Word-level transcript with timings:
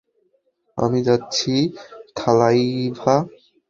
আমি 0.77 0.99
যাচ্ছি, 1.03 1.53
থালাইভা। 2.15 3.15